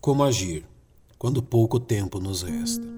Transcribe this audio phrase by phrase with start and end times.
[0.00, 0.64] Como agir
[1.18, 2.88] quando pouco tempo nos resta?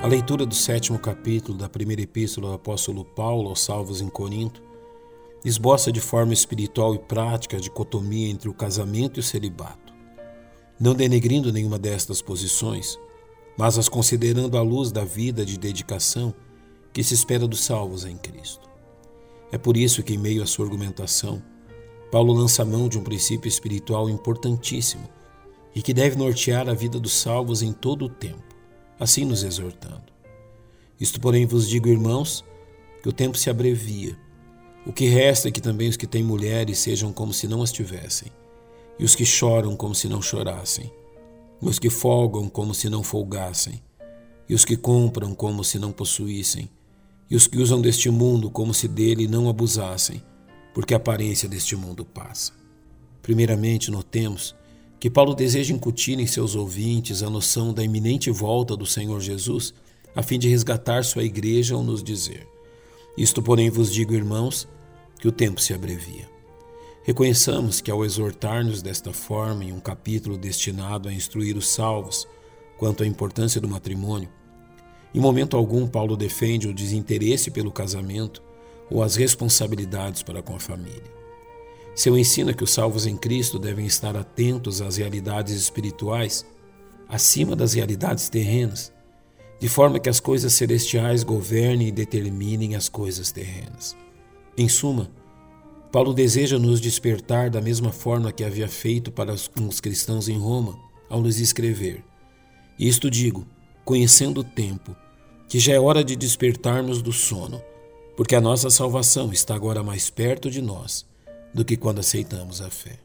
[0.00, 4.62] A leitura do sétimo capítulo da primeira epístola do apóstolo Paulo aos salvos em Corinto
[5.44, 9.92] esboça de forma espiritual e prática a dicotomia entre o casamento e o celibato,
[10.78, 12.96] não denegrindo nenhuma destas posições,
[13.56, 16.34] mas as considerando à luz da vida de dedicação
[16.92, 18.68] que se espera dos salvos em Cristo.
[19.52, 21.42] É por isso que, em meio à sua argumentação,
[22.10, 25.08] Paulo lança mão de um princípio espiritual importantíssimo
[25.74, 28.54] e que deve nortear a vida dos salvos em todo o tempo,
[28.98, 30.10] assim nos exortando.
[30.98, 32.44] Isto, porém, vos digo, irmãos,
[33.02, 34.16] que o tempo se abrevia
[34.86, 37.70] o que resta é que também os que têm mulheres sejam como se não as
[37.70, 38.32] tivessem,
[38.98, 40.90] e os que choram como se não chorassem,
[41.68, 43.82] os que folgam como se não folgassem,
[44.48, 46.70] e os que compram como se não possuíssem,
[47.30, 50.22] e os que usam deste mundo como se dele não abusassem,
[50.74, 52.52] porque a aparência deste mundo passa.
[53.22, 54.54] Primeiramente, notemos
[54.98, 59.72] que Paulo deseja incutir em seus ouvintes a noção da iminente volta do Senhor Jesus,
[60.14, 62.48] a fim de resgatar sua igreja ao nos dizer:
[63.16, 64.66] isto, porém, vos digo, irmãos,
[65.18, 66.28] que o tempo se abrevia.
[67.02, 72.28] Reconheçamos que, ao exortar-nos desta forma em um capítulo destinado a instruir os salvos
[72.78, 74.28] quanto à importância do matrimônio,
[75.14, 78.42] em momento algum Paulo defende o desinteresse pelo casamento
[78.90, 81.20] ou as responsabilidades para com a família.
[81.94, 86.46] Seu ensina que os salvos em Cristo devem estar atentos às realidades espirituais
[87.08, 88.92] acima das realidades terrenas
[89.58, 93.94] de forma que as coisas celestiais governem e determinem as coisas terrenas.
[94.56, 95.10] Em suma,
[95.92, 100.78] Paulo deseja nos despertar da mesma forma que havia feito para os cristãos em Roma,
[101.08, 102.04] ao nos escrever.
[102.78, 103.44] Isto digo,
[103.84, 104.94] conhecendo o tempo,
[105.48, 107.60] que já é hora de despertarmos do sono,
[108.16, 111.04] porque a nossa salvação está agora mais perto de nós
[111.52, 113.00] do que quando aceitamos a fé.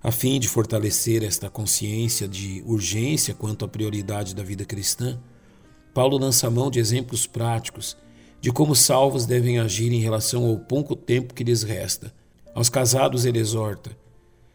[0.00, 5.18] A fim de fortalecer esta consciência de urgência quanto à prioridade da vida cristã,
[5.92, 7.96] Paulo lança mão de exemplos práticos
[8.40, 12.12] de como salvos devem agir em relação ao pouco tempo que lhes resta.
[12.54, 13.96] Aos casados ele exorta: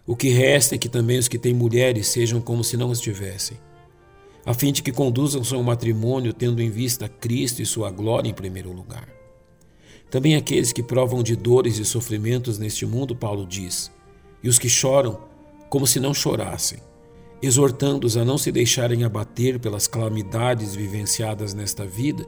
[0.05, 2.99] o que resta é que também os que têm mulheres sejam como se não as
[2.99, 3.57] tivessem,
[4.45, 8.33] a fim de que conduzam seu matrimônio tendo em vista Cristo e sua glória em
[8.33, 9.07] primeiro lugar.
[10.09, 13.91] Também aqueles que provam de dores e sofrimentos neste mundo, Paulo diz,
[14.43, 15.19] e os que choram
[15.69, 16.79] como se não chorassem
[17.43, 22.25] exortando-os a não se deixarem abater pelas calamidades vivenciadas nesta vida,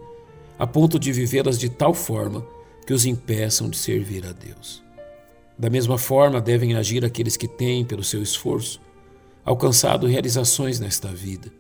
[0.57, 2.45] a ponto de vivê-las de tal forma
[2.85, 4.83] que os impeçam de servir a Deus.
[5.57, 8.81] Da mesma forma, devem agir aqueles que têm, pelo seu esforço,
[9.43, 11.51] alcançado realizações nesta vida,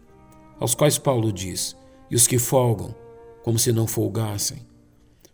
[0.59, 1.75] aos quais Paulo diz:
[2.09, 2.93] e os que folgam,
[3.43, 4.59] como se não folgassem,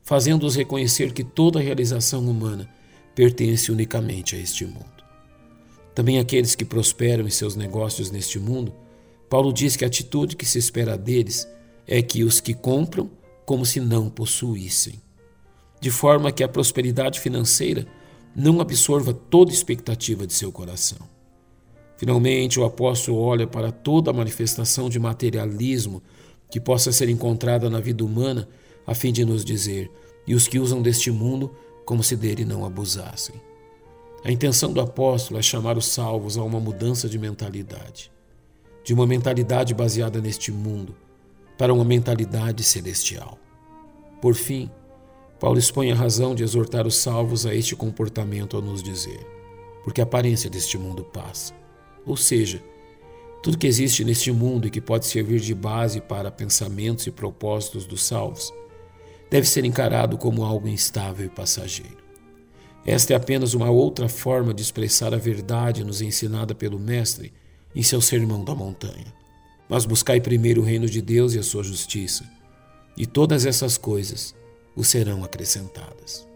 [0.04, 2.70] fazendo-os reconhecer que toda realização humana
[3.16, 5.02] pertence unicamente a este mundo.
[5.94, 8.74] Também aqueles que prosperam em seus negócios neste mundo,
[9.30, 11.48] Paulo diz que a atitude que se espera deles
[11.88, 13.10] é que os que compram
[13.52, 15.02] como se não possuíssem,
[15.82, 17.86] de forma que a prosperidade financeira
[18.34, 21.00] não absorva toda expectativa de seu coração.
[21.98, 26.02] Finalmente, o apóstolo olha para toda a manifestação de materialismo
[26.50, 28.48] que possa ser encontrada na vida humana,
[28.88, 29.92] a fim de nos dizer:
[30.26, 33.36] e os que usam deste mundo como se dele não abusassem.
[34.24, 38.10] A intenção do apóstolo é chamar os salvos a uma mudança de mentalidade,
[38.82, 40.96] de uma mentalidade baseada neste mundo,
[41.58, 43.41] para uma mentalidade celestial.
[44.22, 44.70] Por fim,
[45.40, 49.20] Paulo expõe a razão de exortar os salvos a este comportamento ao nos dizer:
[49.84, 51.54] porque a aparência deste mundo passa.
[52.06, 52.64] Ou seja,
[53.42, 57.88] tudo que existe neste mundo e que pode servir de base para pensamentos e propósitos
[57.88, 58.54] dos salvos
[59.32, 61.98] deve ser encarado como algo instável e passageiro.
[62.86, 67.32] Esta é apenas uma outra forma de expressar a verdade nos ensinada pelo Mestre
[67.76, 69.14] em seu Sermão da Montanha.
[69.70, 72.30] Mas buscai primeiro o reino de Deus e a sua justiça,
[73.02, 74.36] e todas essas coisas
[74.76, 76.28] vos serão acrescentadas.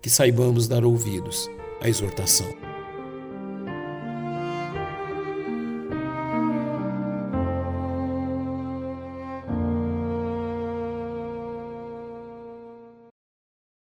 [0.00, 1.50] Que saibamos dar ouvidos
[1.82, 2.48] à exortação.